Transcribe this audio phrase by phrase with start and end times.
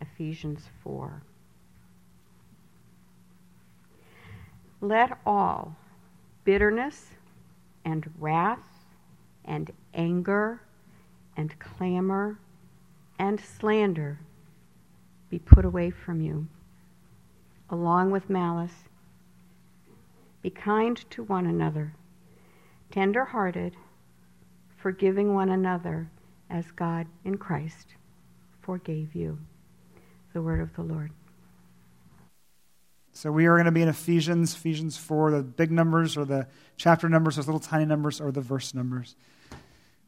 [0.00, 1.22] Ephesians 4.
[4.80, 5.76] Let all
[6.44, 7.06] bitterness
[7.84, 8.84] and wrath
[9.44, 10.60] and anger
[11.36, 12.38] and clamor
[13.18, 14.18] and slander
[15.30, 16.46] be put away from you,
[17.70, 18.84] along with malice.
[20.42, 21.94] Be kind to one another,
[22.90, 23.76] tender hearted,
[24.76, 26.08] forgiving one another
[26.48, 27.96] as God in Christ
[28.66, 29.38] forgave you.
[30.36, 31.12] The word of the Lord.
[33.14, 36.46] So we are going to be in Ephesians, Ephesians 4, the big numbers or the
[36.76, 39.16] chapter numbers, those little tiny numbers, or the verse numbers.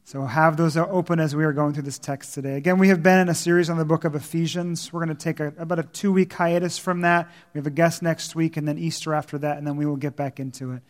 [0.05, 2.59] So have those open as we are going through this text today.
[2.59, 4.93] Again, we have been in a series on the book of Ephesians.
[4.93, 7.31] We're going to take a, about a two week hiatus from that.
[7.55, 9.97] We have a guest next week and then Easter after that, and then we will
[9.97, 10.83] get back into it.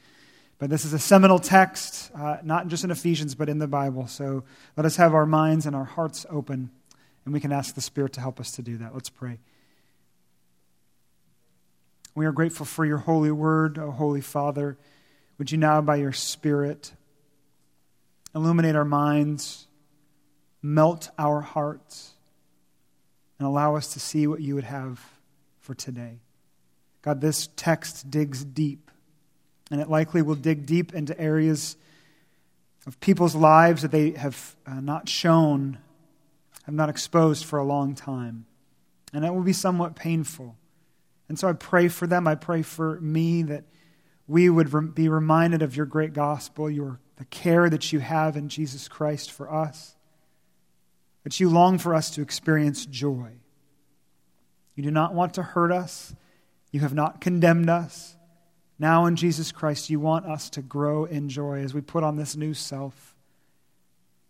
[0.58, 4.08] But this is a seminal text, uh, not just in Ephesians, but in the Bible.
[4.08, 4.42] So
[4.76, 6.70] let us have our minds and our hearts open,
[7.28, 8.94] and we can ask the Spirit to help us to do that.
[8.94, 9.38] Let's pray.
[12.14, 14.78] We are grateful for your holy word, O Holy Father.
[15.36, 16.90] Would you now, by your Spirit,
[18.34, 19.66] illuminate our minds,
[20.62, 22.14] melt our hearts,
[23.38, 24.98] and allow us to see what you would have
[25.60, 26.20] for today?
[27.02, 28.90] God, this text digs deep,
[29.70, 31.76] and it likely will dig deep into areas
[32.86, 35.76] of people's lives that they have uh, not shown,
[36.68, 38.44] have not exposed for a long time.
[39.14, 40.54] And it will be somewhat painful.
[41.26, 42.28] And so I pray for them.
[42.28, 43.64] I pray for me that
[44.26, 48.50] we would be reminded of your great gospel, your, the care that you have in
[48.50, 49.96] Jesus Christ for us,
[51.24, 53.30] that you long for us to experience joy.
[54.74, 56.14] You do not want to hurt us,
[56.70, 58.14] you have not condemned us.
[58.78, 62.16] Now, in Jesus Christ, you want us to grow in joy as we put on
[62.16, 63.16] this new self.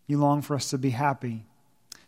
[0.06, 1.44] You long for us to be happy.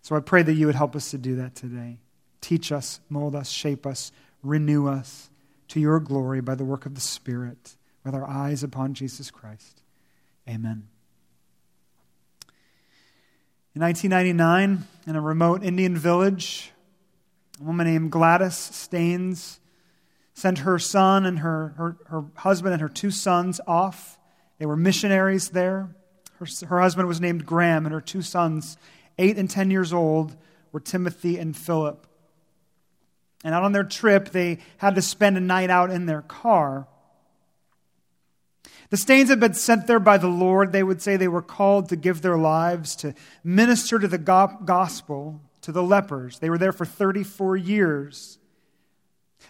[0.03, 1.98] So I pray that you would help us to do that today.
[2.41, 5.31] Teach us, mold us, shape us, renew us
[5.69, 9.83] to your glory by the work of the Spirit, with our eyes upon Jesus Christ.
[10.48, 10.89] Amen.
[13.74, 16.73] In 1999, in a remote Indian village,
[17.61, 19.61] a woman named Gladys Staines
[20.35, 24.19] sent her son and her, her, her husband and her two sons off.
[24.58, 25.95] They were missionaries there.
[26.39, 28.79] Her, her husband was named Graham, and her two sons,
[29.20, 30.35] eight and ten years old,
[30.73, 32.07] were Timothy and Philip.
[33.45, 36.86] And out on their trip, they had to spend a night out in their car.
[38.91, 40.73] The Staines had been sent there by the Lord.
[40.73, 43.14] They would say they were called to give their lives to
[43.45, 46.39] minister to the gospel to the lepers.
[46.39, 48.39] They were there for 34 years.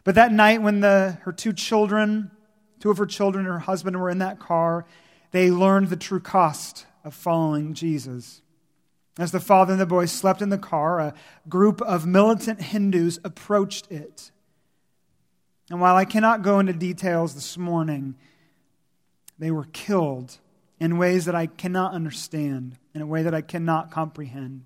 [0.04, 2.30] But that night, when the, her two children,
[2.80, 4.86] two of her children and her husband were in that car,
[5.30, 8.42] they learned the true cost of following Jesus.
[9.18, 11.14] As the father and the boy slept in the car, a
[11.48, 14.30] group of militant Hindus approached it.
[15.68, 18.14] And while I cannot go into details this morning,
[19.38, 20.38] they were killed
[20.78, 24.64] in ways that I cannot understand, in a way that I cannot comprehend.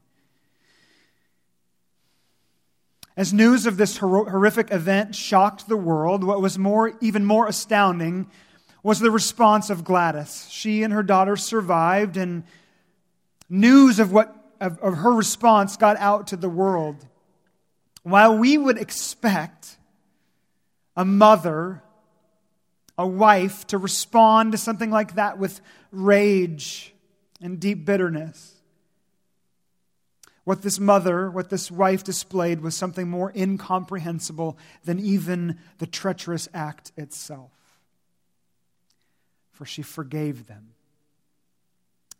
[3.16, 8.28] As news of this horrific event shocked the world, what was more, even more astounding
[8.82, 10.48] was the response of Gladys.
[10.50, 12.44] She and her daughter survived, and
[13.54, 17.06] news of what of, of her response got out to the world.
[18.02, 19.76] While we would expect
[20.96, 21.82] a mother,
[22.96, 25.60] a wife, to respond to something like that with
[25.90, 26.94] rage
[27.40, 28.52] and deep bitterness,
[30.44, 36.48] what this mother, what this wife displayed was something more incomprehensible than even the treacherous
[36.52, 37.50] act itself.
[39.52, 40.74] For she forgave them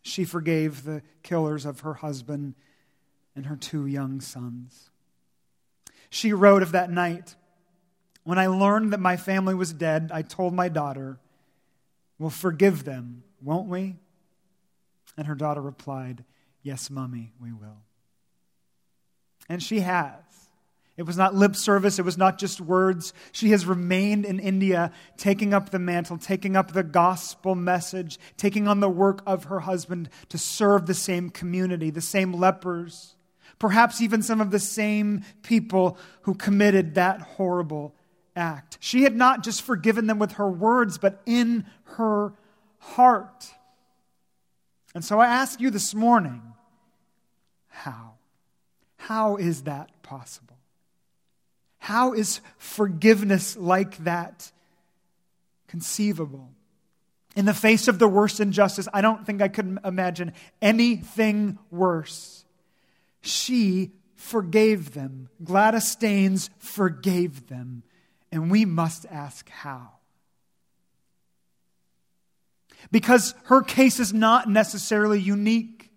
[0.05, 2.55] she forgave the killers of her husband
[3.35, 4.91] and her two young sons.
[6.11, 7.35] She wrote of that night
[8.23, 11.19] When I learned that my family was dead, I told my daughter,
[12.19, 13.97] We'll forgive them, won't we?
[15.17, 16.25] And her daughter replied,
[16.63, 17.83] Yes, Mummy, we will.
[19.49, 20.24] And she has.
[20.97, 23.13] It was not lip service, it was not just words.
[23.33, 28.69] She has remained in India, taking up the mantle, taking up the gospel message, taking
[28.69, 33.17] on the work of her husband to serve the same community, the same lepers,
[33.59, 37.93] perhaps even some of the same people who committed that horrible
[38.37, 38.79] act.
[38.81, 42.35] She had not just forgiven them with her words, but in her
[42.79, 43.53] heart.
[44.95, 46.43] And so I ask you this morning
[47.69, 48.13] how?
[48.97, 50.54] How is that possible?
[51.85, 54.51] How is forgiveness like that
[55.69, 56.49] conceivable?
[57.37, 60.33] In the face of the worst injustice, I don't think I could imagine
[60.63, 62.47] anything worse.
[63.21, 65.29] She forgave them.
[65.45, 67.83] Gladys Staines forgave them.
[68.33, 69.91] And we must ask how.
[72.91, 75.91] Because her case is not necessarily unique.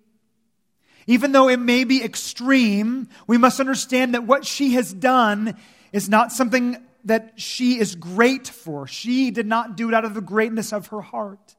[1.10, 5.56] Even though it may be extreme, we must understand that what she has done
[5.92, 8.88] is not something that she is great for.
[8.88, 11.56] She did not do it out of the greatness of her heart.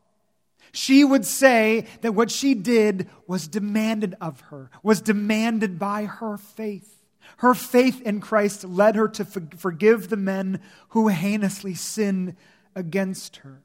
[0.72, 6.36] She would say that what she did was demanded of her, was demanded by her
[6.36, 6.94] faith.
[7.38, 10.60] Her faith in Christ led her to forgive the men
[10.90, 12.36] who heinously sinned
[12.75, 13.62] against her.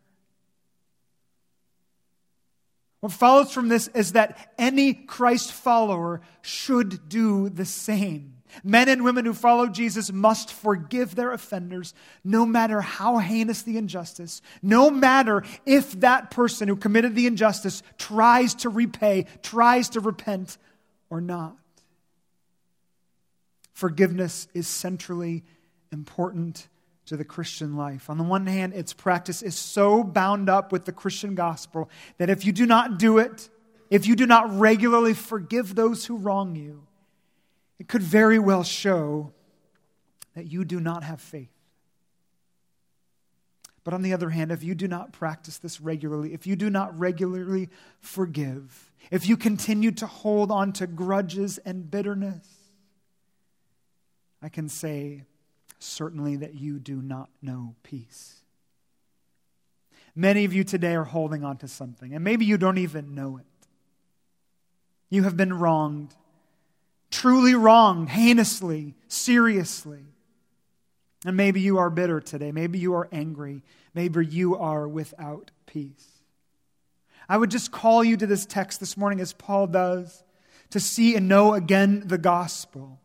[3.02, 8.36] What follows from this is that any Christ follower should do the same.
[8.64, 13.78] Men and women who follow Jesus must forgive their offenders, no matter how heinous the
[13.78, 20.00] injustice, no matter if that person who committed the injustice tries to repay, tries to
[20.00, 20.58] repent,
[21.10, 21.56] or not.
[23.74, 25.44] Forgiveness is centrally
[25.92, 26.68] important
[27.06, 28.10] to the Christian life.
[28.10, 32.30] On the one hand, its practice is so bound up with the Christian gospel that
[32.30, 33.50] if you do not do it,
[33.90, 36.88] if you do not regularly forgive those who wrong you,
[37.80, 39.34] it could very well show
[40.36, 41.50] that you do not have faith.
[43.84, 46.70] But on the other hand, if you do not practice this regularly, if you do
[46.70, 52.48] not regularly forgive, if you continue to hold on to grudges and bitterness,
[54.42, 55.24] I can say
[55.80, 58.40] certainly that you do not know peace.
[60.16, 63.38] Many of you today are holding on to something, and maybe you don't even know
[63.38, 63.46] it.
[65.10, 66.14] You have been wronged,
[67.14, 70.04] truly wronged, heinously, seriously.
[71.26, 72.52] And maybe you are bitter today.
[72.52, 73.62] Maybe you are angry.
[73.94, 76.08] Maybe you are without peace.
[77.30, 80.24] I would just call you to this text this morning, as Paul does,
[80.72, 83.00] to see and know again the gospel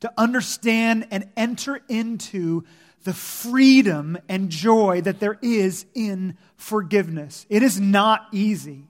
[0.00, 2.62] to understand and enter into
[3.04, 7.46] the freedom and joy that there is in forgiveness.
[7.48, 8.84] It is not easy.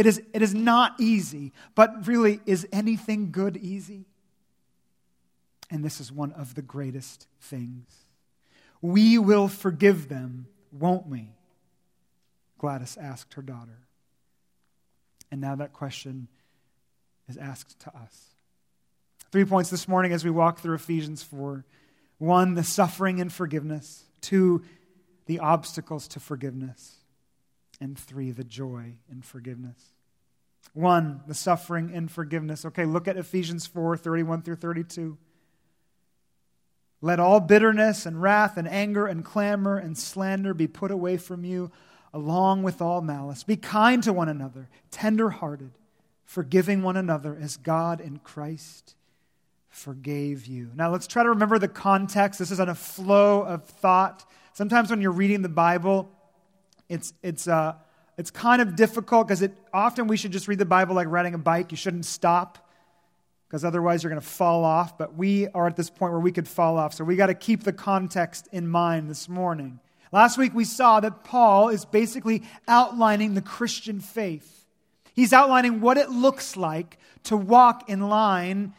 [0.00, 4.06] It is, it is not easy, but really, is anything good easy?
[5.70, 7.84] And this is one of the greatest things.
[8.80, 11.34] We will forgive them, won't we?
[12.56, 13.80] Gladys asked her daughter.
[15.30, 16.28] And now that question
[17.28, 18.30] is asked to us.
[19.30, 21.62] Three points this morning as we walk through Ephesians 4.
[22.16, 24.04] One, the suffering and forgiveness.
[24.22, 24.62] Two,
[25.26, 26.99] the obstacles to forgiveness.
[27.80, 29.92] And three, the joy in forgiveness.
[30.74, 32.64] One, the suffering and forgiveness.
[32.64, 35.16] Okay, look at Ephesians 4 31 through 32.
[37.02, 41.44] Let all bitterness and wrath and anger and clamor and slander be put away from
[41.44, 41.70] you,
[42.12, 43.42] along with all malice.
[43.42, 45.72] Be kind to one another, tender hearted,
[46.24, 48.94] forgiving one another as God in Christ
[49.70, 50.70] forgave you.
[50.74, 52.38] Now let's try to remember the context.
[52.38, 54.28] This is on a flow of thought.
[54.52, 56.10] Sometimes when you're reading the Bible,
[56.90, 57.74] it's, it's, uh,
[58.18, 61.32] it's kind of difficult because it, often we should just read the Bible like riding
[61.32, 61.70] a bike.
[61.70, 62.58] You shouldn't stop
[63.46, 64.98] because otherwise you're going to fall off.
[64.98, 66.92] But we are at this point where we could fall off.
[66.92, 69.78] So we got to keep the context in mind this morning.
[70.12, 74.66] Last week we saw that Paul is basically outlining the Christian faith.
[75.14, 78.74] He's outlining what it looks like to walk in line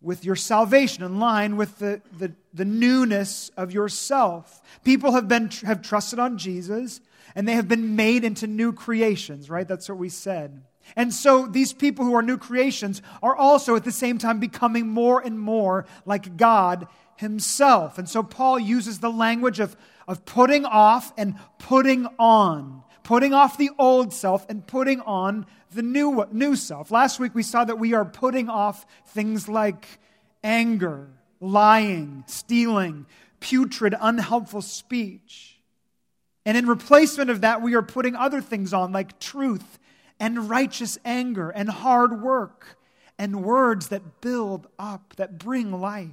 [0.00, 4.62] with your salvation, in line with the, the, the newness of yourself.
[4.84, 7.00] People have, been, have trusted on Jesus
[7.34, 9.66] and they have been made into new creations, right?
[9.66, 10.62] That's what we said.
[10.96, 14.88] And so these people who are new creations are also at the same time becoming
[14.88, 17.98] more and more like God Himself.
[17.98, 19.76] And so Paul uses the language of,
[20.08, 25.82] of putting off and putting on, putting off the old self and putting on the
[25.82, 26.90] new, new self.
[26.90, 29.86] Last week we saw that we are putting off things like
[30.42, 31.08] anger,
[31.40, 33.06] lying, stealing,
[33.38, 35.49] putrid, unhelpful speech.
[36.46, 39.78] And in replacement of that, we are putting other things on like truth
[40.18, 42.78] and righteous anger and hard work
[43.18, 46.10] and words that build up, that bring life.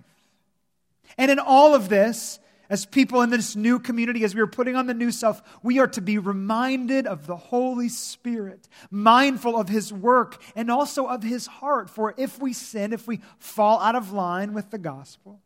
[1.17, 4.75] And in all of this, as people in this new community, as we are putting
[4.75, 9.69] on the new self, we are to be reminded of the Holy Spirit, mindful of
[9.69, 11.89] His work and also of His heart.
[11.89, 15.39] For if we sin, if we fall out of line with the gospel,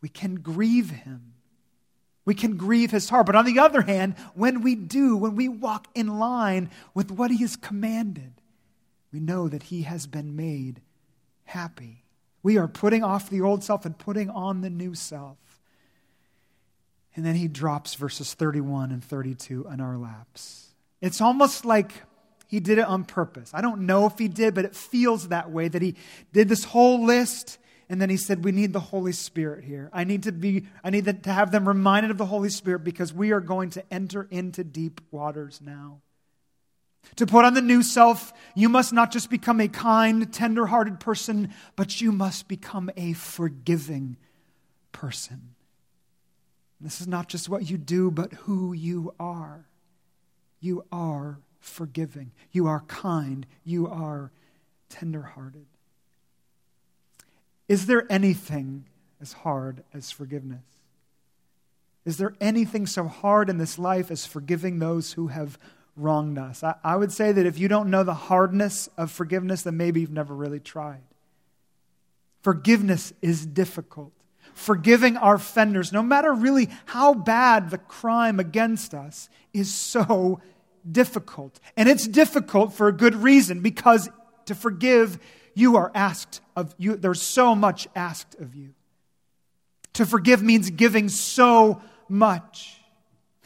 [0.00, 1.34] we can grieve Him.
[2.30, 3.26] We can grieve His heart.
[3.26, 7.32] But on the other hand, when we do, when we walk in line with what
[7.32, 8.34] He has commanded,
[9.12, 10.80] we know that He has been made
[11.42, 12.04] happy.
[12.44, 15.38] We are putting off the old self and putting on the new self.
[17.16, 20.68] And then he drops verses 31 and 32 on our laps.
[21.00, 21.90] It's almost like
[22.46, 23.50] he did it on purpose.
[23.52, 25.96] I don't know if he did, but it feels that way that he
[26.32, 27.58] did this whole list
[27.90, 29.90] And then he said, We need the Holy Spirit here.
[29.92, 33.12] I need to be, I need to have them reminded of the Holy Spirit because
[33.12, 36.00] we are going to enter into deep waters now.
[37.16, 41.00] To put on the new self, you must not just become a kind, tender hearted
[41.00, 44.16] person, but you must become a forgiving
[44.92, 45.56] person.
[46.80, 49.66] This is not just what you do, but who you are.
[50.60, 52.30] You are forgiving.
[52.52, 53.46] You are kind.
[53.64, 54.30] You are
[54.90, 55.66] tenderhearted.
[57.70, 58.86] Is there anything
[59.20, 60.64] as hard as forgiveness?
[62.04, 65.56] Is there anything so hard in this life as forgiving those who have
[65.94, 66.64] wronged us?
[66.64, 70.00] I, I, would say that if you don't know the hardness of forgiveness, then maybe
[70.00, 71.02] you've never really tried.
[72.42, 74.10] Forgiveness is difficult.
[74.52, 80.40] Forgiving our offenders, no matter really how bad the crime against us, is so
[80.90, 81.60] difficult.
[81.76, 84.08] And it's difficult for a good reason because
[84.46, 85.20] to forgive
[85.60, 88.70] you are asked of you there's so much asked of you
[89.92, 92.80] to forgive means giving so much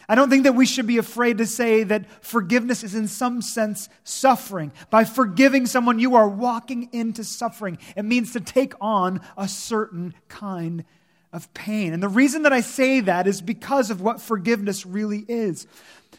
[0.09, 3.41] I don't think that we should be afraid to say that forgiveness is in some
[3.41, 4.73] sense suffering.
[4.91, 7.79] By forgiving someone, you are walking into suffering.
[7.97, 10.85] It means to take on a certain kind
[11.33, 11.93] of pain.
[11.93, 15.67] And the reason that I say that is because of what forgiveness really is.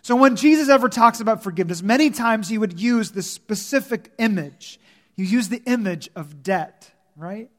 [0.01, 4.79] So when Jesus ever talks about forgiveness, many times he would use this specific image.
[5.15, 7.49] You use the image of debt, right?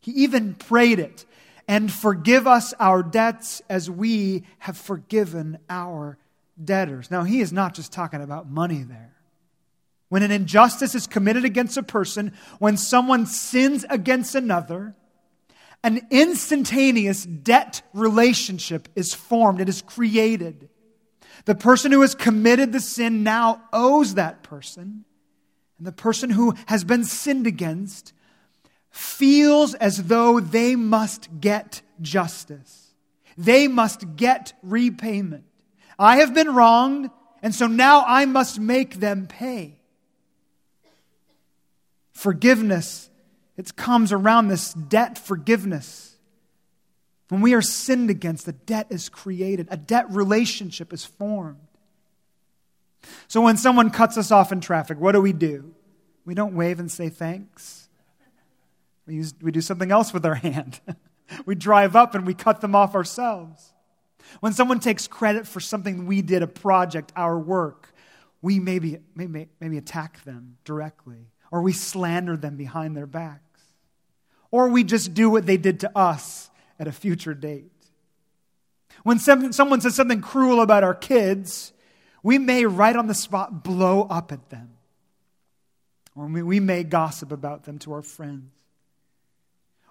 [0.00, 1.24] He even prayed it.
[1.68, 6.16] And forgive us our debts as we have forgiven our
[6.62, 7.10] debtors.
[7.10, 9.14] Now, he is not just talking about money there.
[10.08, 14.94] When an injustice is committed against a person, when someone sins against another,
[15.82, 20.68] an instantaneous debt relationship is formed, it is created.
[21.44, 25.04] The person who has committed the sin now owes that person.
[25.78, 28.12] And the person who has been sinned against
[28.90, 32.94] feels as though they must get justice.
[33.36, 35.44] They must get repayment.
[35.98, 37.10] I have been wronged,
[37.42, 39.78] and so now I must make them pay.
[42.12, 43.10] Forgiveness,
[43.56, 46.16] it comes around this debt forgiveness.
[47.28, 51.65] When we are sinned against, a debt is created, a debt relationship is formed.
[53.28, 55.74] So when someone cuts us off in traffic, what do we do?
[56.24, 57.88] We don't wave and say thanks.
[59.06, 60.80] We, use, we do something else with our hand.
[61.44, 63.72] we drive up and we cut them off ourselves.
[64.40, 67.92] When someone takes credit for something we did, a project, our work,
[68.42, 73.62] we maybe, maybe, maybe attack them directly, or we slander them behind their backs,
[74.50, 77.70] or we just do what they did to us at a future date.
[79.04, 81.72] When some, someone says something cruel about our kids,
[82.26, 84.70] we may right on the spot blow up at them,
[86.16, 88.50] or we, may gossip about them to our friends.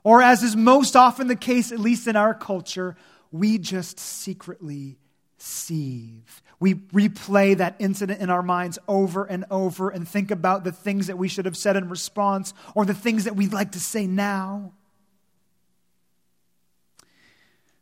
[0.04, 2.98] Or, as is most often the case, at least in our culture,
[3.32, 4.98] we just secretly
[5.38, 6.28] seethe.
[6.60, 11.08] We replay that incident in our minds over and over and think about the things
[11.08, 14.08] that we should have said in response or the things that we'd like to say
[14.08, 14.74] now.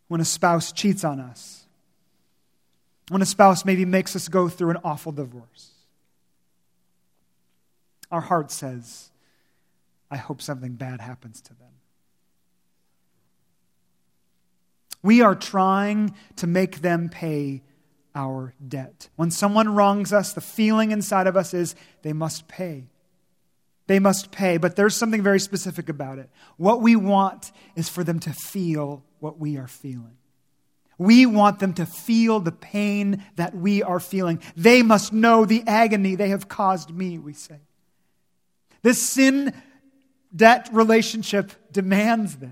[0.09, 1.62] When a spouse cheats on us,
[3.09, 5.71] when a spouse maybe makes us go through an awful divorce,
[8.11, 9.11] our heart says,
[10.09, 11.69] I hope something bad happens to them.
[15.01, 17.61] We are trying to make them pay
[18.15, 19.09] our debt.
[19.15, 22.85] When someone wrongs us, the feeling inside of us is they must pay.
[23.87, 26.29] They must pay, but there's something very specific about it.
[26.55, 30.17] What we want is for them to feel what we are feeling.
[30.97, 34.41] We want them to feel the pain that we are feeling.
[34.55, 37.59] They must know the agony they have caused me, we say.
[38.81, 39.53] This sin
[40.35, 42.51] debt relationship demands this.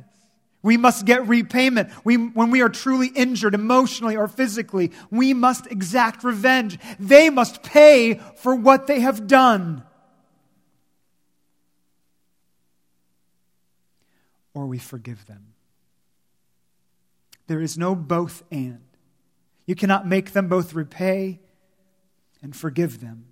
[0.64, 1.90] We must get repayment.
[2.04, 6.78] We, when we are truly injured emotionally or physically, we must exact revenge.
[7.00, 9.84] They must pay for what they have done.
[14.54, 15.51] Or we forgive them.
[17.52, 18.80] There is no both and.
[19.66, 21.42] You cannot make them both repay
[22.42, 23.26] and forgive them.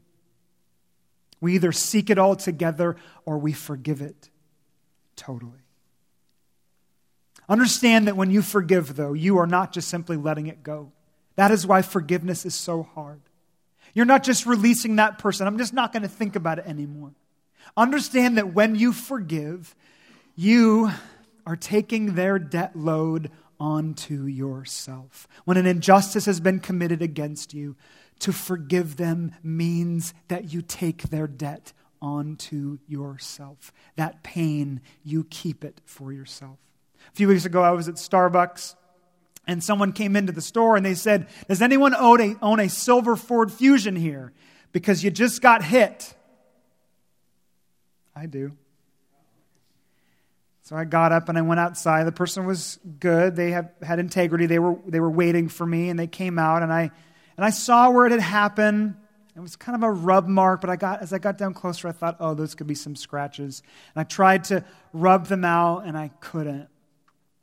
[1.39, 4.29] We either seek it all together or we forgive it
[5.15, 5.63] totally.
[7.47, 10.91] Understand that when you forgive, though, you are not just simply letting it go.
[11.37, 13.21] That is why forgiveness is so hard.
[13.93, 15.47] You're not just releasing that person.
[15.47, 17.13] I'm just not going to think about it anymore.
[17.77, 19.73] Understand that when you forgive,
[20.35, 20.91] you
[21.45, 25.27] are taking their debt load onto yourself.
[25.45, 27.75] When an injustice has been committed against you,
[28.19, 33.73] to forgive them means that you take their debt onto yourself.
[33.95, 36.57] That pain, you keep it for yourself.
[37.11, 38.75] A few weeks ago, I was at Starbucks
[39.47, 42.69] and someone came into the store and they said, Does anyone own a, own a
[42.69, 44.33] silver Ford Fusion here?
[44.71, 46.13] Because you just got hit.
[48.15, 48.51] I do.
[50.69, 52.03] So I got up and I went outside.
[52.03, 53.35] The person was good.
[53.35, 54.45] They have, had integrity.
[54.45, 56.91] They were, they were waiting for me and they came out and I,
[57.37, 58.93] and I saw where it had happened.
[59.35, 61.87] It was kind of a rub mark, but I got, as I got down closer,
[61.87, 63.63] I thought, oh, those could be some scratches.
[63.95, 66.67] And I tried to rub them out and I couldn't.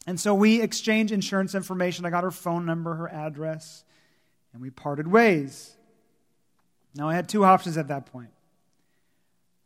[0.06, 2.06] And so we exchanged insurance information.
[2.06, 3.82] I got her phone number, her address,
[4.52, 5.74] and we parted ways.
[6.94, 8.30] Now, I had two options at that point.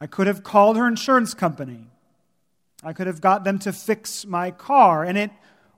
[0.00, 1.88] I could have called her insurance company.
[2.82, 5.30] I could have got them to fix my car, and it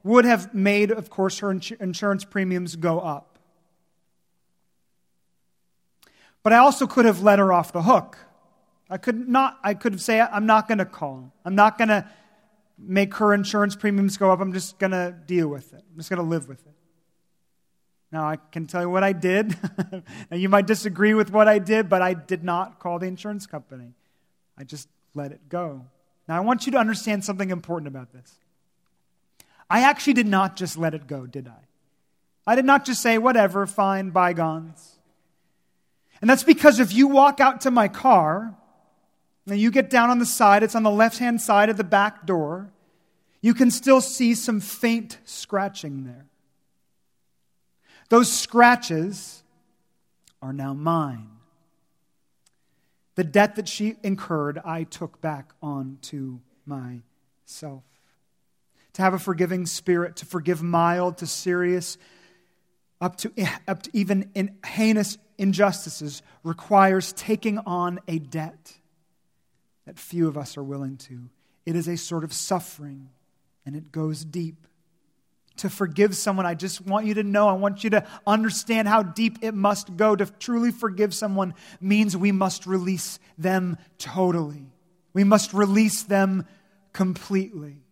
[0.04, 3.38] would have made, of course, her insurance premiums go up.
[6.42, 8.18] But I also could have let her off the hook.
[8.90, 11.32] I could not I could have say I'm not going to call.
[11.44, 12.06] I'm not going to
[12.78, 14.40] make her insurance premiums go up.
[14.40, 15.82] I'm just going to deal with it.
[15.90, 16.74] I'm just going to live with it.
[18.10, 19.56] Now, I can tell you what I did.
[20.30, 23.46] now, you might disagree with what I did, but I did not call the insurance
[23.46, 23.94] company.
[24.58, 25.86] I just let it go.
[26.28, 28.34] Now, I want you to understand something important about this.
[29.68, 31.62] I actually did not just let it go, did I?
[32.46, 34.98] I did not just say, whatever, fine, bygones.
[36.20, 38.54] And that's because if you walk out to my car
[39.48, 41.84] and you get down on the side, it's on the left hand side of the
[41.84, 42.70] back door.
[43.40, 46.26] You can still see some faint scratching there.
[48.08, 49.42] Those scratches
[50.40, 51.28] are now mine.
[53.14, 57.84] The debt that she incurred, I took back onto myself.
[58.94, 61.98] To have a forgiving spirit, to forgive mild to serious,
[63.00, 63.32] up to,
[63.68, 68.74] up to even in heinous injustices, requires taking on a debt
[69.86, 71.28] that few of us are willing to.
[71.66, 73.10] It is a sort of suffering,
[73.66, 74.66] and it goes deep.
[75.58, 79.02] To forgive someone, I just want you to know, I want you to understand how
[79.02, 80.16] deep it must go.
[80.16, 84.66] To truly forgive someone means we must release them totally.
[85.12, 86.46] We must release them
[86.92, 87.82] completely.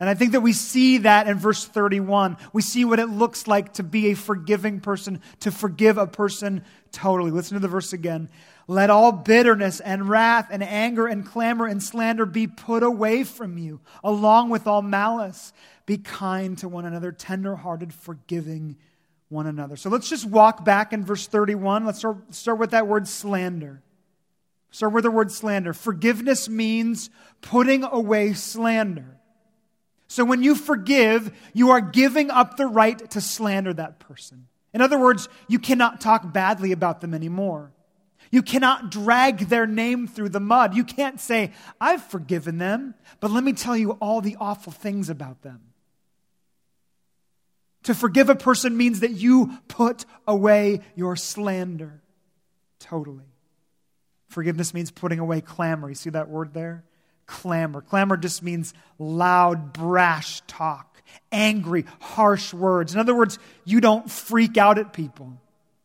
[0.00, 2.36] And I think that we see that in verse 31.
[2.52, 6.64] We see what it looks like to be a forgiving person, to forgive a person
[6.92, 7.32] totally.
[7.32, 8.28] Listen to the verse again.
[8.68, 13.58] Let all bitterness and wrath and anger and clamor and slander be put away from
[13.58, 15.52] you, along with all malice.
[15.88, 18.76] Be kind to one another, tenderhearted, forgiving
[19.30, 19.74] one another.
[19.74, 21.86] So let's just walk back in verse 31.
[21.86, 23.80] Let's start, start with that word slander.
[24.70, 25.72] Start with the word slander.
[25.72, 27.08] Forgiveness means
[27.40, 29.16] putting away slander.
[30.08, 34.46] So when you forgive, you are giving up the right to slander that person.
[34.74, 37.72] In other words, you cannot talk badly about them anymore.
[38.30, 40.76] You cannot drag their name through the mud.
[40.76, 45.08] You can't say, I've forgiven them, but let me tell you all the awful things
[45.08, 45.62] about them.
[47.88, 52.02] To forgive a person means that you put away your slander
[52.80, 53.24] totally.
[54.26, 55.88] Forgiveness means putting away clamor.
[55.88, 56.84] You see that word there?
[57.24, 57.80] Clamor.
[57.80, 62.92] Clamor just means loud, brash talk, angry, harsh words.
[62.92, 65.40] In other words, you don't freak out at people.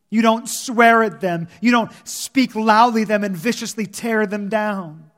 [0.10, 1.48] You don't swear at them.
[1.62, 5.10] You don't speak loudly at them and viciously tear them down.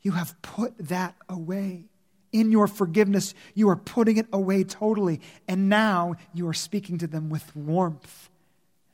[0.00, 1.90] You have put that away.
[2.32, 5.20] In your forgiveness, you are putting it away totally.
[5.48, 8.28] And now you are speaking to them with warmth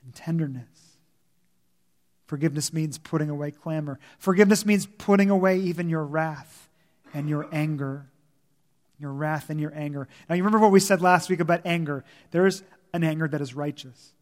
[0.04, 0.68] and tenderness.
[2.26, 3.98] Forgiveness means putting away clamor.
[4.18, 6.68] Forgiveness means putting away even your wrath
[7.12, 8.06] and your anger.
[8.98, 10.08] Your wrath and your anger.
[10.28, 12.04] Now, you remember what we said last week about anger?
[12.30, 12.62] There is
[12.94, 14.12] an anger that is righteous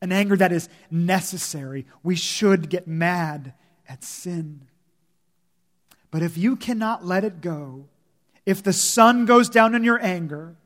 [0.00, 1.86] an anger that is necessary.
[2.02, 3.54] We should get mad
[3.88, 4.62] at sin.
[6.10, 7.86] But if you cannot let it go,
[8.46, 10.56] if the sun goes down in your anger,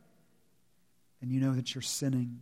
[1.21, 2.41] then you know that you're sinning.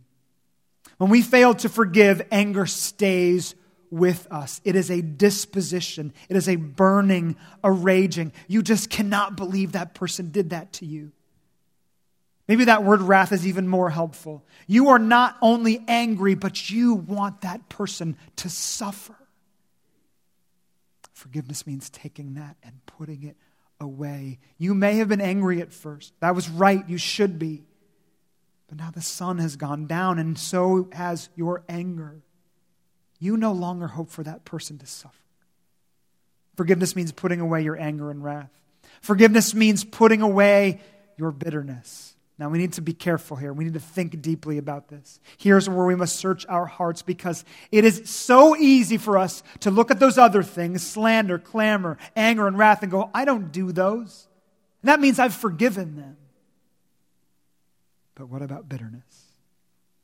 [0.97, 3.55] When we fail to forgive, anger stays
[3.89, 4.61] with us.
[4.63, 8.33] It is a disposition, it is a burning, a raging.
[8.47, 11.13] You just cannot believe that person did that to you.
[12.47, 14.43] Maybe that word wrath is even more helpful.
[14.67, 19.15] You are not only angry, but you want that person to suffer.
[21.13, 23.37] Forgiveness means taking that and putting it
[23.79, 24.39] away.
[24.57, 26.13] You may have been angry at first.
[26.19, 26.87] That was right.
[26.87, 27.63] You should be.
[28.67, 32.21] But now the sun has gone down, and so has your anger.
[33.19, 35.15] You no longer hope for that person to suffer.
[36.55, 38.51] Forgiveness means putting away your anger and wrath.
[39.01, 40.81] Forgiveness means putting away
[41.17, 42.08] your bitterness.
[42.39, 43.51] Now, we need to be careful here.
[43.51, 45.19] We need to think deeply about this.
[45.37, 49.69] Here's where we must search our hearts because it is so easy for us to
[49.69, 53.73] look at those other things slander, clamor, anger, and wrath and go, I don't do
[53.73, 54.29] those.
[54.81, 56.15] And that means I've forgiven them.
[58.15, 59.03] But what about bitterness?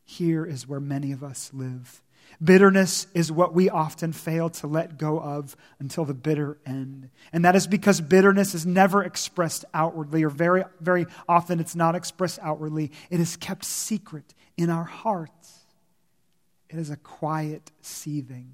[0.03, 2.01] Here is where many of us live.
[2.43, 7.09] Bitterness is what we often fail to let go of until the bitter end.
[7.31, 11.95] And that is because bitterness is never expressed outwardly, or very, very often it's not
[11.95, 12.91] expressed outwardly.
[13.09, 15.65] It is kept secret in our hearts.
[16.69, 18.51] It is a quiet seething.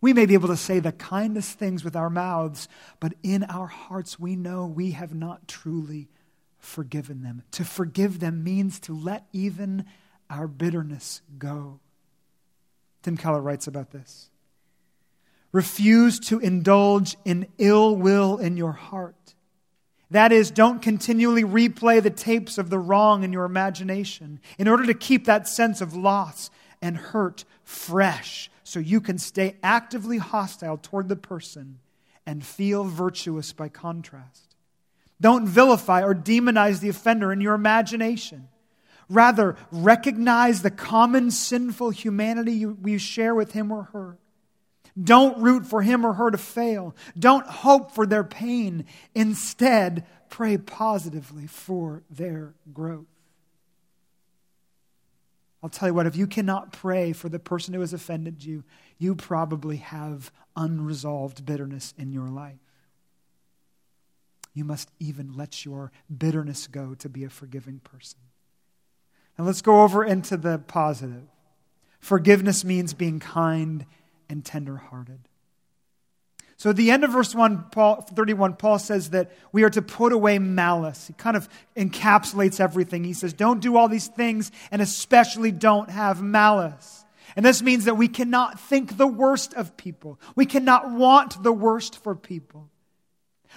[0.00, 2.68] We may be able to say the kindest things with our mouths,
[3.00, 6.08] but in our hearts we know we have not truly
[6.58, 7.42] forgiven them.
[7.52, 9.84] To forgive them means to let even
[10.28, 11.80] our bitterness go.
[13.02, 14.30] Tim Keller writes about this.
[15.52, 19.34] Refuse to indulge in ill will in your heart.
[20.10, 24.84] That is, don't continually replay the tapes of the wrong in your imagination in order
[24.86, 26.50] to keep that sense of loss
[26.82, 31.78] and hurt fresh so you can stay actively hostile toward the person
[32.26, 34.54] and feel virtuous by contrast.
[35.20, 38.48] Don't vilify or demonize the offender in your imagination.
[39.10, 44.16] Rather, recognize the common sinful humanity we share with him or her.
[45.02, 46.94] Don't root for him or her to fail.
[47.18, 48.84] Don't hope for their pain.
[49.14, 53.06] Instead, pray positively for their growth.
[55.62, 58.62] I'll tell you what, if you cannot pray for the person who has offended you,
[58.96, 62.60] you probably have unresolved bitterness in your life.
[64.54, 68.18] You must even let your bitterness go to be a forgiving person.
[69.36, 71.22] And let's go over into the positive.
[71.98, 73.86] Forgiveness means being kind
[74.28, 75.20] and tenderhearted.
[76.60, 79.80] So at the end of verse 1, Paul, 31, Paul says that we are to
[79.80, 81.06] put away malice.
[81.06, 83.02] He kind of encapsulates everything.
[83.02, 87.06] He says, don't do all these things, and especially don't have malice.
[87.34, 90.20] And this means that we cannot think the worst of people.
[90.36, 92.68] We cannot want the worst for people.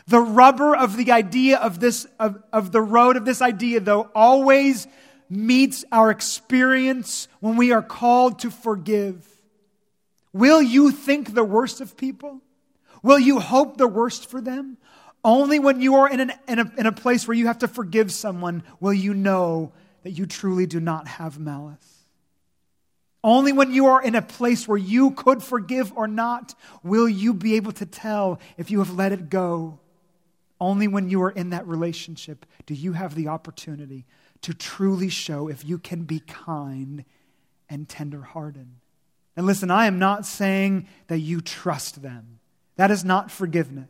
[0.07, 4.09] The rubber of the idea of this, of, of the road of this idea, though,
[4.15, 4.87] always
[5.35, 9.27] meets our experience when we are called to forgive.
[10.31, 12.41] Will you think the worst of people?
[13.01, 14.77] Will you hope the worst for them?
[15.23, 17.67] Only when you are in, an, in, a, in a place where you have to
[17.67, 19.71] forgive someone will you know
[20.03, 21.79] that you truly do not have malice.
[23.23, 27.33] Only when you are in a place where you could forgive or not will you
[27.33, 29.79] be able to tell if you have let it go.
[30.59, 34.05] Only when you are in that relationship do you have the opportunity
[34.43, 37.03] to truly show if you can be kind
[37.69, 38.67] and tenderhearted.
[39.35, 42.39] And listen, I am not saying that you trust them.
[42.75, 43.89] That is not forgiveness.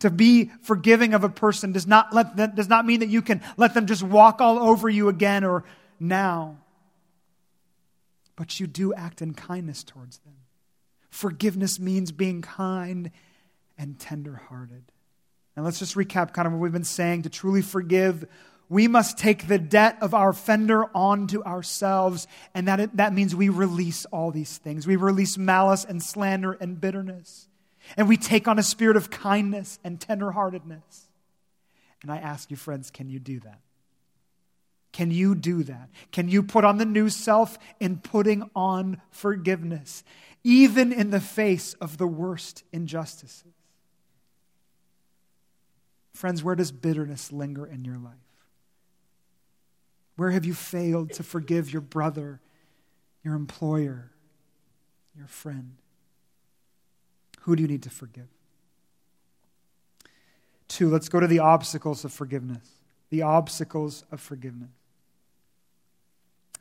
[0.00, 3.22] To be forgiving of a person does not, let them, does not mean that you
[3.22, 5.64] can let them just walk all over you again or
[5.98, 6.58] now.
[8.36, 10.34] But you do act in kindness towards them.
[11.08, 13.10] Forgiveness means being kind
[13.78, 14.92] and tenderhearted.
[15.56, 17.22] And let's just recap kind of what we've been saying.
[17.22, 18.26] To truly forgive,
[18.68, 22.26] we must take the debt of our offender onto ourselves.
[22.54, 24.86] And that, that means we release all these things.
[24.86, 27.48] We release malice and slander and bitterness.
[27.96, 31.06] And we take on a spirit of kindness and tenderheartedness.
[32.02, 33.60] And I ask you, friends, can you do that?
[34.92, 35.90] Can you do that?
[36.10, 40.02] Can you put on the new self in putting on forgiveness,
[40.42, 43.52] even in the face of the worst injustices?
[46.14, 48.14] Friends, where does bitterness linger in your life?
[50.16, 52.40] Where have you failed to forgive your brother,
[53.22, 54.10] your employer,
[55.16, 55.76] your friend?
[57.42, 58.28] Who do you need to forgive?
[60.68, 62.68] Two, let's go to the obstacles of forgiveness.
[63.10, 64.70] The obstacles of forgiveness.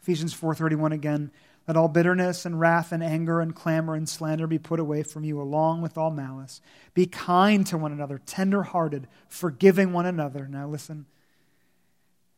[0.01, 1.31] Ephesians 4:31 again,
[1.67, 5.23] let all bitterness and wrath and anger and clamor and slander be put away from
[5.23, 6.61] you along with all malice.
[6.93, 10.47] Be kind to one another, tender-hearted, forgiving one another.
[10.47, 11.07] Now listen,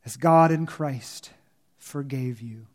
[0.07, 1.31] as God in Christ
[1.77, 2.67] forgave you.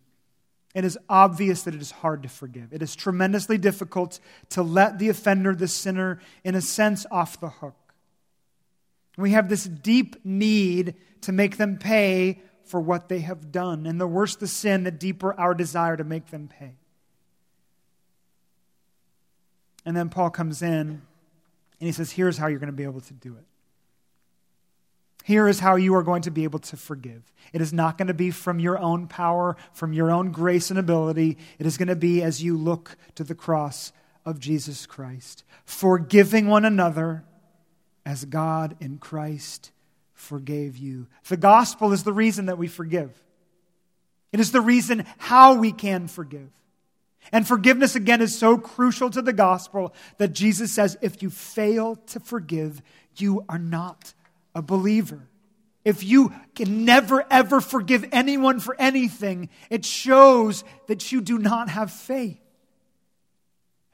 [0.75, 2.75] It is obvious that it is hard to forgive.
[2.75, 7.49] It is tremendously difficult to let the offender, the sinner, in a sense, off the
[7.49, 7.95] hook.
[9.17, 13.87] We have this deep need to make them pay for what they have done.
[13.87, 16.75] And the worse the sin, the deeper our desire to make them pay.
[19.87, 21.01] And then Paul comes in and
[21.79, 23.47] he says, Here's how you're going to be able to do it.
[25.25, 27.23] Here is how you are going to be able to forgive.
[27.53, 30.79] It is not going to be from your own power, from your own grace and
[30.79, 31.39] ability.
[31.59, 33.93] It is going to be as you look to the cross
[34.25, 37.25] of Jesus Christ, forgiving one another
[38.05, 39.71] as God in Christ
[40.15, 41.07] forgave you.
[41.29, 43.11] The gospel is the reason that we forgive.
[44.33, 46.49] It is the reason how we can forgive.
[47.31, 51.97] And forgiveness, again, is so crucial to the gospel that Jesus says if you fail
[52.07, 52.83] to forgive,
[53.17, 54.15] you are not
[54.55, 55.29] a believer.
[55.85, 61.69] If you can never, ever forgive anyone for anything, it shows that you do not
[61.69, 62.39] have faith.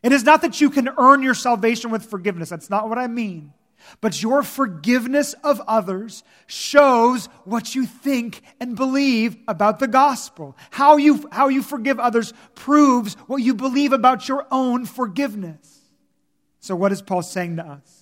[0.03, 2.51] It is not that you can earn your salvation with forgiveness.
[2.51, 3.53] That's not what I mean.
[4.01, 10.57] But your forgiveness of others shows what you think and believe about the gospel.
[10.71, 15.81] How you, how you forgive others proves what you believe about your own forgiveness.
[16.61, 17.98] So, what is Paul saying to us?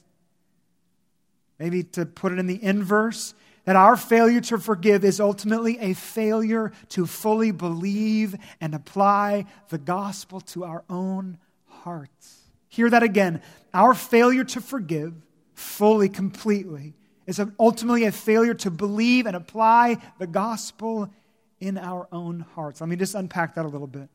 [1.59, 5.92] Maybe to put it in the inverse, that our failure to forgive is ultimately a
[5.95, 12.42] failure to fully believe and apply the gospel to our own hearts.
[12.69, 13.42] Hear that again.
[13.75, 15.14] Our failure to forgive
[15.55, 16.95] fully, completely,
[17.27, 21.11] is ultimately a failure to believe and apply the gospel
[21.59, 22.81] in our own hearts.
[22.81, 24.09] Let me just unpack that a little bit.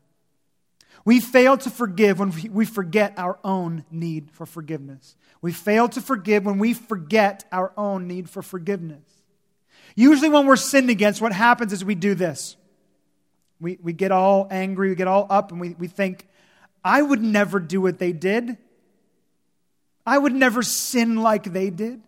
[1.04, 5.16] We fail to forgive when we forget our own need for forgiveness.
[5.40, 9.02] We fail to forgive when we forget our own need for forgiveness.
[9.96, 12.56] Usually, when we're sinned against, what happens is we do this.
[13.60, 16.26] We, we get all angry, we get all up, and we, we think,
[16.84, 18.56] I would never do what they did.
[20.04, 22.00] I would never sin like they did.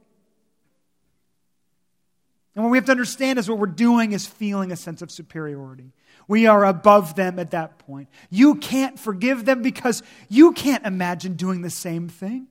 [2.54, 5.10] And what we have to understand is what we're doing is feeling a sense of
[5.10, 5.92] superiority.
[6.26, 8.08] We are above them at that point.
[8.30, 12.48] You can't forgive them because you can't imagine doing the same thing.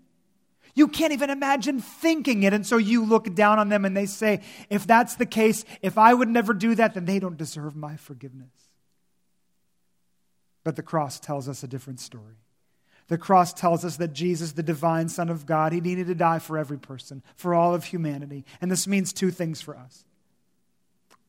[0.75, 2.53] You can't even imagine thinking it.
[2.53, 5.97] And so you look down on them and they say, if that's the case, if
[5.97, 8.49] I would never do that, then they don't deserve my forgiveness.
[10.63, 12.37] But the cross tells us a different story.
[13.09, 16.39] The cross tells us that Jesus, the divine Son of God, he needed to die
[16.39, 18.45] for every person, for all of humanity.
[18.61, 20.05] And this means two things for us.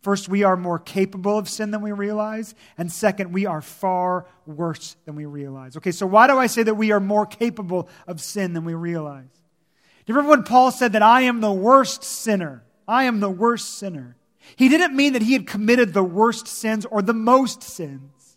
[0.05, 2.55] First, we are more capable of sin than we realize.
[2.77, 5.79] And second, we are far worse than we realize.
[5.79, 8.75] Okay, so why do I say that we are more capable of sin than we
[8.75, 9.25] realize?
[10.05, 12.65] Do you remember when Paul said that I am the worst sinner?
[12.87, 14.17] I am the worst sinner.
[14.57, 18.37] He didn't mean that he had committed the worst sins or the most sins.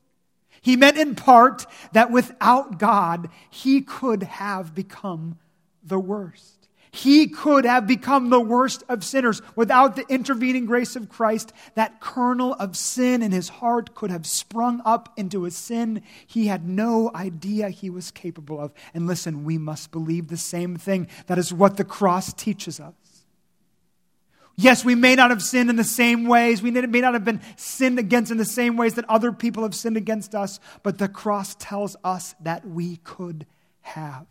[0.62, 5.38] He meant in part that without God, he could have become
[5.84, 6.57] the worst.
[6.98, 9.40] He could have become the worst of sinners.
[9.56, 14.26] Without the intervening grace of Christ, that kernel of sin in his heart could have
[14.26, 18.74] sprung up into a sin he had no idea he was capable of.
[18.96, 21.08] And listen, we must believe the same thing.
[21.28, 22.96] That is what the cross teaches us.
[24.56, 26.64] Yes, we may not have sinned in the same ways.
[26.64, 29.76] We may not have been sinned against in the same ways that other people have
[29.76, 33.46] sinned against us, but the cross tells us that we could
[33.82, 34.26] have.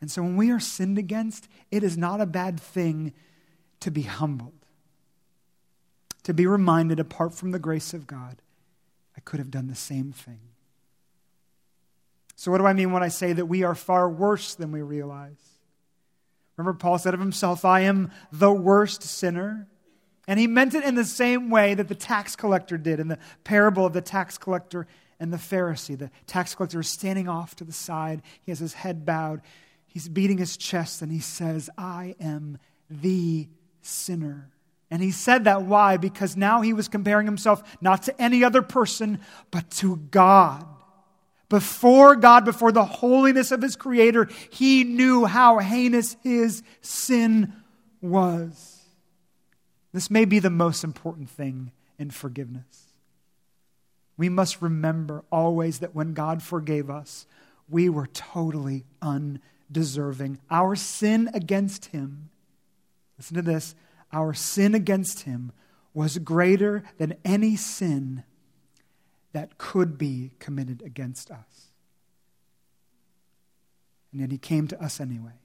[0.00, 3.12] And so when we are sinned against, it is not a bad thing
[3.80, 4.66] to be humbled,
[6.22, 8.42] to be reminded, apart from the grace of God,
[9.16, 10.40] I could have done the same thing.
[12.36, 14.80] So, what do I mean when I say that we are far worse than we
[14.80, 15.36] realize?
[16.56, 19.66] Remember, Paul said of himself, I am the worst sinner.
[20.28, 23.18] And he meant it in the same way that the tax collector did in the
[23.42, 24.86] parable of the tax collector
[25.18, 25.98] and the Pharisee.
[25.98, 29.40] The tax collector is standing off to the side, he has his head bowed,
[29.90, 33.48] he's beating his chest, and he says, I am the
[33.82, 34.50] sinner.
[34.90, 35.98] And he said that why?
[35.98, 40.66] Because now he was comparing himself not to any other person, but to God
[41.50, 47.52] before God, before the holiness of his creator, he knew how heinous his sin
[48.00, 48.78] was.
[49.92, 52.94] This may be the most important thing in forgiveness.
[54.16, 57.26] We must remember always that when God forgave us,
[57.68, 58.84] we were totally
[59.70, 60.38] undeserving.
[60.50, 62.30] Our sin against him,
[63.18, 63.74] listen to this,
[64.12, 65.52] our sin against him
[65.94, 68.24] was greater than any sin
[69.32, 71.70] that could be committed against us.
[74.12, 75.38] And yet he came to us anyway.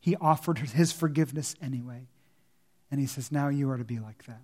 [0.00, 2.06] He offered his forgiveness anyway.
[2.90, 4.42] And he says, Now you are to be like that.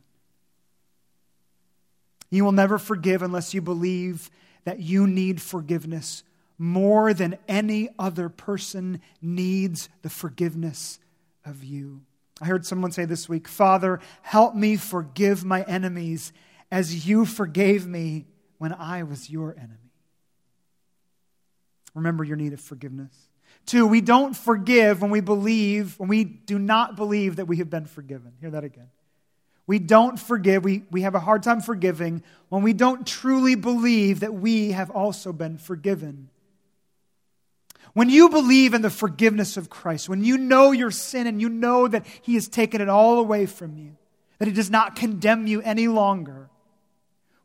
[2.30, 4.28] You will never forgive unless you believe
[4.64, 6.24] that you need forgiveness
[6.62, 11.00] more than any other person needs the forgiveness
[11.44, 12.02] of you.
[12.40, 16.32] I heard someone say this week, Father, help me forgive my enemies
[16.70, 18.26] as you forgave me
[18.58, 19.90] when I was your enemy.
[21.94, 23.12] Remember your need of forgiveness.
[23.66, 27.70] Two, we don't forgive when we believe, when we do not believe that we have
[27.70, 28.34] been forgiven.
[28.40, 28.88] Hear that again.
[29.66, 34.20] We don't forgive, we, we have a hard time forgiving when we don't truly believe
[34.20, 36.28] that we have also been forgiven.
[37.94, 41.48] When you believe in the forgiveness of Christ, when you know your sin and you
[41.48, 43.96] know that He has taken it all away from you,
[44.38, 46.48] that He does not condemn you any longer,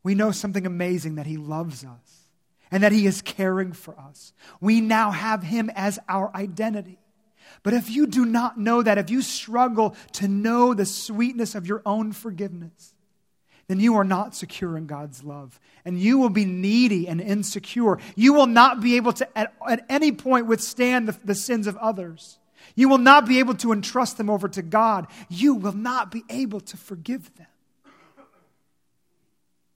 [0.02, 2.30] we know something amazing that He loves us
[2.70, 4.32] and that He is caring for us.
[4.60, 6.98] We now have Him as our identity.
[7.62, 11.66] But if you do not know that, if you struggle to know the sweetness of
[11.66, 12.94] your own forgiveness,
[13.68, 15.60] then you are not secure in God's love.
[15.84, 17.98] And you will be needy and insecure.
[18.16, 21.76] You will not be able to, at, at any point, withstand the, the sins of
[21.76, 22.38] others.
[22.74, 25.06] You will not be able to entrust them over to God.
[25.28, 27.46] You will not be able to forgive them.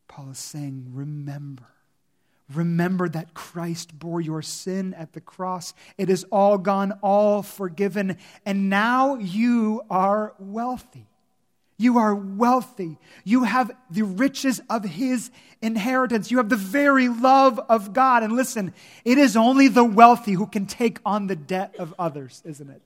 [0.09, 1.65] Paul is saying, remember.
[2.53, 5.75] Remember that Christ bore your sin at the cross.
[5.97, 11.09] It is all gone, all forgiven, and now you are wealthy.
[11.83, 12.97] You are wealthy.
[13.25, 16.31] You have the riches of His inheritance.
[16.31, 18.23] You have the very love of God.
[18.23, 18.73] And listen,
[19.05, 22.83] it is only the wealthy who can take on the debt of others, isn't it?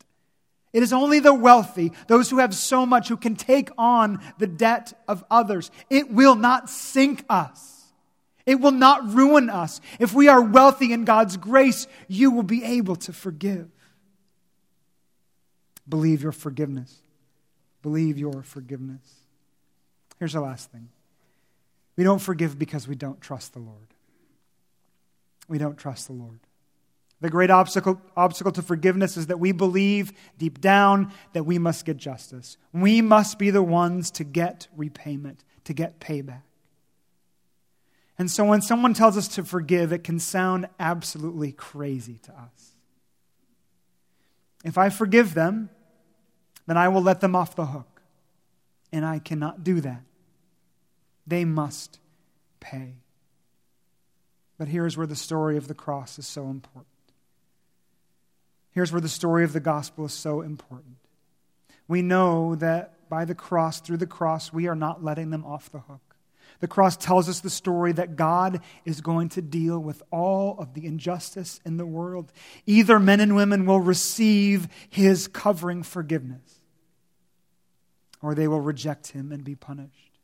[0.72, 4.46] It is only the wealthy, those who have so much, who can take on the
[4.46, 5.70] debt of others.
[5.90, 7.85] It will not sink us.
[8.46, 9.80] It will not ruin us.
[9.98, 13.68] If we are wealthy in God's grace, you will be able to forgive.
[15.88, 17.02] Believe your forgiveness.
[17.87, 19.14] Believe your forgiveness.
[20.18, 20.88] Here's the last thing
[21.94, 23.94] we don't forgive because we don't trust the Lord.
[25.46, 26.40] We don't trust the Lord.
[27.20, 31.85] The great obstacle, obstacle to forgiveness is that we believe deep down that we must
[31.85, 32.57] get justice.
[32.72, 36.42] We must be the ones to get repayment, to get payback.
[38.18, 42.72] And so when someone tells us to forgive, it can sound absolutely crazy to us.
[44.64, 45.70] If I forgive them,
[46.66, 48.02] then I will let them off the hook.
[48.92, 50.02] And I cannot do that.
[51.26, 51.98] They must
[52.61, 52.94] pay.
[54.59, 56.87] But here's where the story of the cross is so important.
[58.70, 60.96] Here's where the story of the gospel is so important.
[61.88, 65.70] We know that by the cross, through the cross, we are not letting them off
[65.70, 66.00] the hook.
[66.61, 70.74] The cross tells us the story that God is going to deal with all of
[70.74, 72.33] the injustice in the world.
[72.64, 76.56] Either men and women will receive his covering forgiveness,
[78.22, 80.18] or they will reject him and be punished.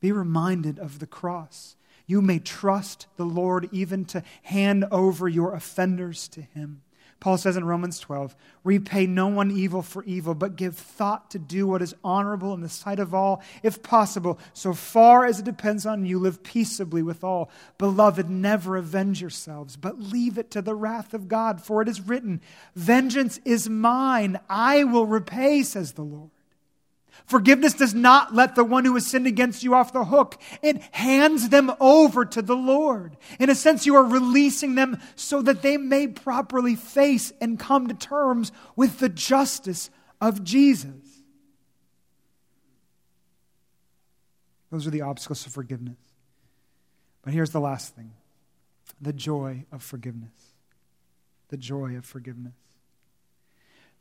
[0.00, 1.76] Be reminded of the cross.
[2.06, 6.82] You may trust the Lord even to hand over your offenders to him.
[7.22, 11.38] Paul says in Romans 12, repay no one evil for evil, but give thought to
[11.38, 14.40] do what is honorable in the sight of all, if possible.
[14.54, 17.48] So far as it depends on you, live peaceably with all.
[17.78, 22.00] Beloved, never avenge yourselves, but leave it to the wrath of God, for it is
[22.00, 22.40] written,
[22.74, 26.30] Vengeance is mine, I will repay, says the Lord.
[27.26, 30.40] Forgiveness does not let the one who has sinned against you off the hook.
[30.62, 33.16] It hands them over to the Lord.
[33.38, 37.86] In a sense, you are releasing them so that they may properly face and come
[37.88, 40.90] to terms with the justice of Jesus.
[44.70, 45.98] Those are the obstacles to forgiveness.
[47.22, 48.12] But here's the last thing
[49.00, 50.54] the joy of forgiveness.
[51.48, 52.54] The joy of forgiveness.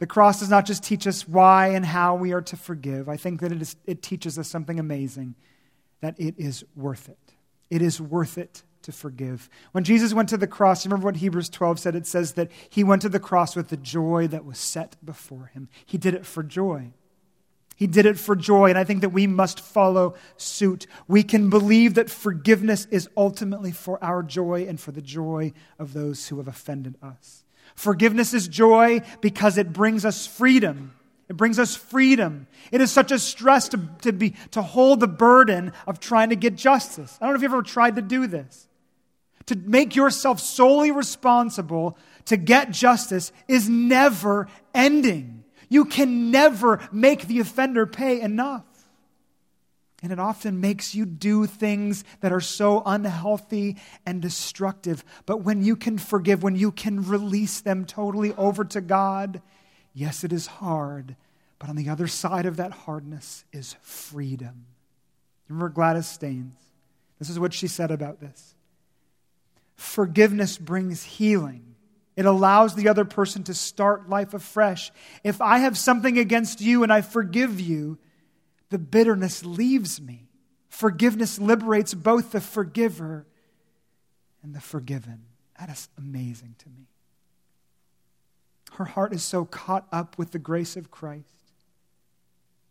[0.02, 3.08] The cross does not just teach us why and how we are to forgive.
[3.08, 5.36] I think that it, is, it teaches us something amazing
[6.00, 7.36] that it is worth it.
[7.70, 9.48] It is worth it to forgive.
[9.74, 11.96] When Jesus went to the cross, remember what Hebrews 12 said?
[11.96, 15.52] It says that he went to the cross with the joy that was set before
[15.54, 15.70] him.
[15.86, 16.94] He did it for joy.
[17.76, 20.88] He did it for joy, and I think that we must follow suit.
[21.08, 25.94] We can believe that forgiveness is ultimately for our joy and for the joy of
[25.94, 27.44] those who have offended us.
[27.82, 30.94] Forgiveness is joy because it brings us freedom.
[31.28, 32.46] It brings us freedom.
[32.72, 36.36] It is such a stress to, to, be, to hold the burden of trying to
[36.36, 37.17] get justice.
[37.20, 38.67] I don't know if you've ever tried to do this.
[39.48, 45.44] To make yourself solely responsible to get justice is never ending.
[45.67, 48.65] You can never make the offender pay enough.
[50.04, 55.06] And it often makes you do things that are so unhealthy and destructive.
[55.26, 59.42] But when you can forgive, when you can release them totally over to God,
[59.94, 61.16] yes, it is hard.
[61.60, 64.66] But on the other side of that hardness is freedom.
[65.48, 66.56] Remember Gladys Staines?
[67.20, 68.56] This is what she said about this.
[69.76, 71.76] Forgiveness brings healing.
[72.16, 74.91] It allows the other person to start life afresh.
[75.24, 77.99] If I have something against you and I forgive you,
[78.72, 80.30] the bitterness leaves me.
[80.69, 83.28] Forgiveness liberates both the forgiver
[84.41, 85.26] and the forgiven.
[85.59, 86.88] That is amazing to me.
[88.74, 91.28] Her heart is so caught up with the grace of Christ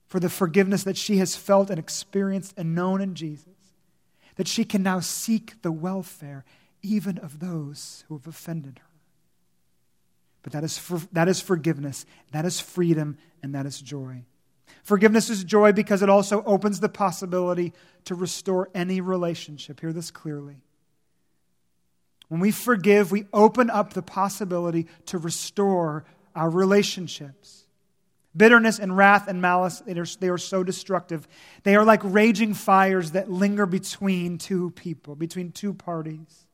[0.07, 3.47] for the forgiveness that she has felt and experienced and known in Jesus
[4.37, 6.47] that she can now seek the welfare
[6.83, 8.91] even of those who have offended her.
[10.43, 14.25] But that is, for, that is forgiveness, that is freedom, and that is joy.
[14.83, 17.73] Forgiveness is joy because it also opens the possibility
[18.05, 19.81] to restore any relationship.
[19.81, 20.57] Hear this clearly.
[22.29, 26.05] When we forgive, we open up the possibility to restore
[26.35, 27.67] our relationships.
[28.37, 31.27] Bitterness and wrath and malice, they are, they are so destructive.
[31.65, 36.47] They are like raging fires that linger between two people, between two parties.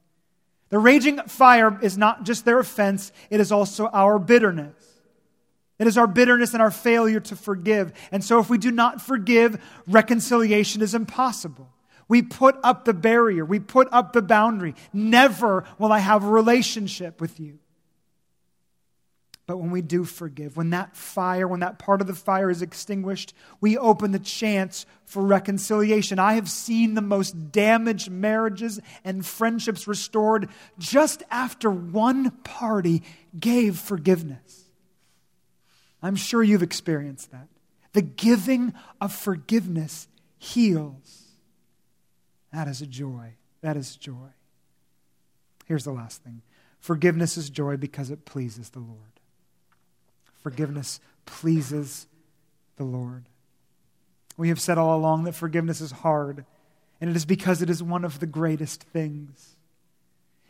[0.70, 4.74] The raging fire is not just their offense, it is also our bitterness.
[5.78, 7.92] It is our bitterness and our failure to forgive.
[8.10, 11.68] And so, if we do not forgive, reconciliation is impossible.
[12.08, 14.74] We put up the barrier, we put up the boundary.
[14.92, 17.58] Never will I have a relationship with you.
[19.46, 22.62] But when we do forgive, when that fire, when that part of the fire is
[22.62, 26.18] extinguished, we open the chance for reconciliation.
[26.18, 30.48] I have seen the most damaged marriages and friendships restored
[30.78, 33.04] just after one party
[33.38, 34.65] gave forgiveness.
[36.06, 37.48] I'm sure you've experienced that.
[37.92, 41.24] The giving of forgiveness heals.
[42.52, 43.34] That is a joy.
[43.62, 44.30] That is joy.
[45.66, 46.42] Here's the last thing
[46.80, 49.16] forgiveness is joy because it pleases the Lord
[50.46, 52.06] forgiveness pleases
[52.76, 53.24] the Lord.
[54.36, 56.44] We have said all along that forgiveness is hard,
[57.00, 59.56] and it is because it is one of the greatest things.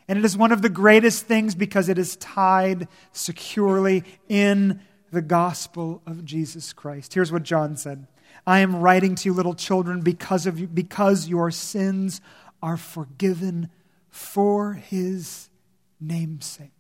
[0.07, 4.82] And it is one of the greatest things because it is tied securely in
[5.17, 7.14] the gospel of Jesus Christ.
[7.14, 8.07] Here's what John said
[8.47, 12.21] I am writing to you, little children, because, of you, because your sins
[12.62, 13.71] are forgiven
[14.11, 15.49] for his
[15.99, 16.71] namesake.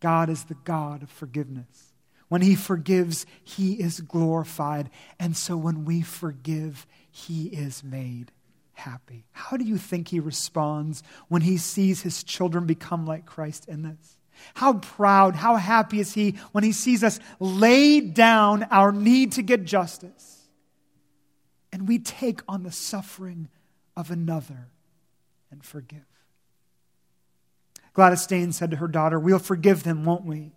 [0.00, 1.92] God is the God of forgiveness.
[2.28, 4.88] When He forgives, He is glorified.
[5.18, 8.32] And so when we forgive, He is made
[8.72, 9.26] happy.
[9.32, 13.82] How do you think He responds when He sees His children become like Christ in
[13.82, 14.16] this?
[14.54, 19.42] How proud, how happy is He when He sees us lay down our need to
[19.42, 20.48] get justice
[21.72, 23.48] and we take on the suffering
[23.96, 24.68] of another
[25.50, 26.00] and forgive?
[27.92, 30.52] Gladys Staines said to her daughter, We'll forgive them, won't we?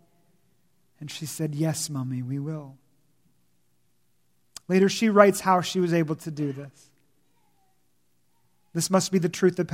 [1.00, 2.78] And she said, Yes, Mummy, we will.
[4.68, 6.90] Later, she writes how she was able to do this.
[8.74, 9.68] This must be the truth that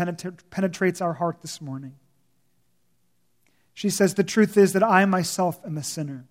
[0.50, 1.95] penetrates our heart this morning.
[3.80, 6.25] She says, The truth is that I myself am a sinner.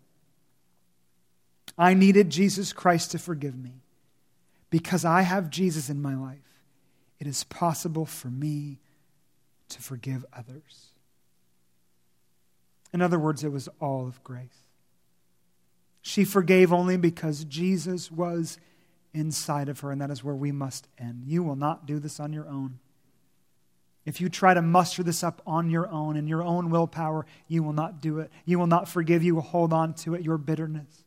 [1.78, 3.80] I needed Jesus Christ to forgive me.
[4.68, 6.60] Because I have Jesus in my life,
[7.18, 8.80] it is possible for me
[9.70, 10.88] to forgive others.
[12.92, 14.66] In other words, it was all of grace.
[16.02, 18.58] She forgave only because Jesus was
[19.14, 21.22] inside of her, and that is where we must end.
[21.24, 22.78] You will not do this on your own.
[24.08, 27.62] If you try to muster this up on your own, in your own willpower, you
[27.62, 28.30] will not do it.
[28.46, 29.22] You will not forgive.
[29.22, 31.04] You will hold on to it, your bitterness,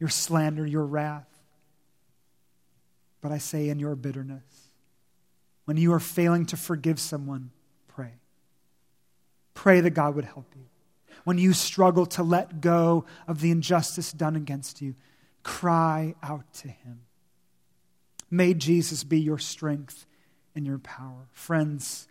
[0.00, 1.28] your slander, your wrath.
[3.20, 4.42] But I say, in your bitterness,
[5.64, 7.52] when you are failing to forgive someone,
[7.86, 8.14] pray.
[9.54, 10.64] Pray that God would help you
[11.22, 14.96] when you struggle to let go of the injustice done against you,
[15.44, 17.02] cry out to Him.
[18.28, 20.04] May Jesus be your strength
[20.56, 21.28] and your power.
[21.32, 22.08] Friends,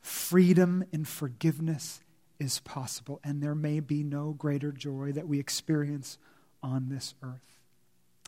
[0.00, 2.00] freedom and forgiveness
[2.38, 6.18] is possible, and there may be no greater joy that we experience
[6.62, 7.58] on this earth.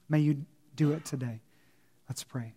[0.08, 0.44] May you
[0.76, 1.40] do it today.
[2.08, 2.54] Let's pray.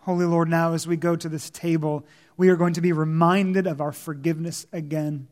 [0.00, 2.04] Holy Lord, now as we go to this table,
[2.36, 5.28] we are going to be reminded of our forgiveness again.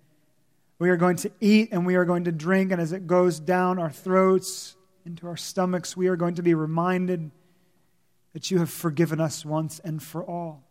[0.79, 3.39] We are going to eat and we are going to drink, and as it goes
[3.39, 7.31] down our throats, into our stomachs, we are going to be reminded
[8.33, 10.65] that you have forgiven us once and for all,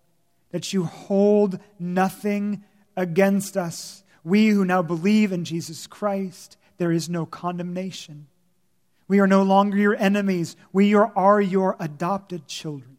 [0.52, 2.64] that you hold nothing
[2.96, 4.04] against us.
[4.24, 8.28] We who now believe in Jesus Christ, there is no condemnation.
[9.08, 10.56] We are no longer your enemies.
[10.72, 12.98] We are, are your adopted children.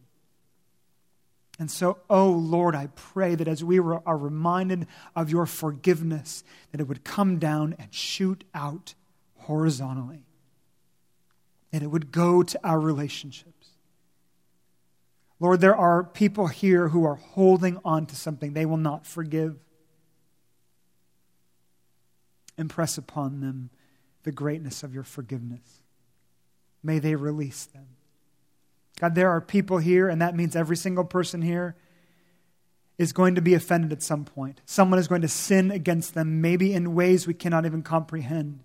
[1.59, 6.81] And so, oh Lord, I pray that as we are reminded of your forgiveness, that
[6.81, 8.95] it would come down and shoot out
[9.37, 10.25] horizontally,
[11.71, 13.62] that it would go to our relationships.
[15.39, 19.57] Lord, there are people here who are holding on to something they will not forgive.
[22.57, 23.69] Impress upon them
[24.23, 25.81] the greatness of your forgiveness.
[26.83, 27.87] May they release them.
[28.99, 31.75] God, there are people here, and that means every single person here
[32.97, 34.61] is going to be offended at some point.
[34.65, 38.59] Someone is going to sin against them, maybe in ways we cannot even comprehend.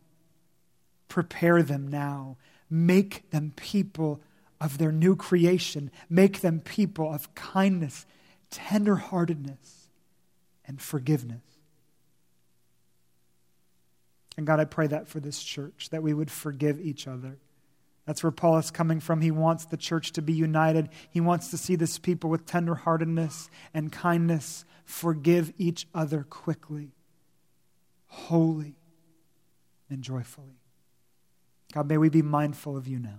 [1.08, 2.36] Prepare them now.
[2.68, 4.20] Make them people
[4.60, 5.90] of their new creation.
[6.08, 8.06] Make them people of kindness,
[8.50, 9.88] tenderheartedness,
[10.66, 11.42] and forgiveness.
[14.36, 17.38] And God, I pray that for this church, that we would forgive each other.
[18.06, 19.20] That's where Paul is coming from.
[19.20, 20.88] He wants the church to be united.
[21.10, 26.92] He wants to see this people with tenderheartedness and kindness forgive each other quickly,
[28.06, 28.76] wholly,
[29.90, 30.60] and joyfully.
[31.74, 33.18] God, may we be mindful of you now.